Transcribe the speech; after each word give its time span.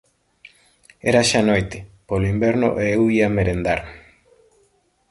Era 1.09 1.21
xa 1.29 1.41
noite, 1.49 1.77
polo 2.07 2.29
inverno 2.33 2.69
e 2.83 2.85
eu 2.95 3.03
ía 3.17 3.33
merendar. 3.37 3.79